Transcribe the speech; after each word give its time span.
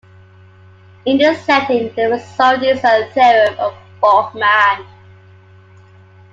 In 1.05 1.19
this 1.19 1.45
setting 1.45 1.93
the 1.95 2.09
result 2.09 2.63
is 2.63 2.83
a 2.83 3.07
theorem 3.13 3.55
of 3.59 3.75
Bargmann. 4.01 4.87